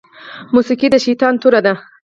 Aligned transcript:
موسيقي 0.53 0.87
د 0.91 0.95
شيطان 1.05 1.33
توره 1.41 1.59
ده 1.65 1.73